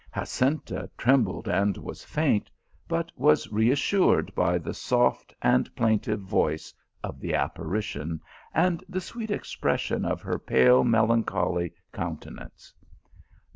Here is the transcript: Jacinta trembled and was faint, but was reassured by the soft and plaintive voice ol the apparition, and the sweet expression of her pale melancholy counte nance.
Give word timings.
Jacinta 0.15 0.89
trembled 0.97 1.47
and 1.47 1.77
was 1.77 2.03
faint, 2.03 2.49
but 2.87 3.11
was 3.15 3.51
reassured 3.51 4.33
by 4.33 4.57
the 4.57 4.73
soft 4.73 5.31
and 5.43 5.69
plaintive 5.75 6.21
voice 6.21 6.73
ol 7.03 7.11
the 7.19 7.35
apparition, 7.35 8.19
and 8.51 8.83
the 8.89 8.99
sweet 8.99 9.29
expression 9.29 10.03
of 10.03 10.23
her 10.23 10.39
pale 10.39 10.83
melancholy 10.83 11.71
counte 11.93 12.33
nance. 12.33 12.73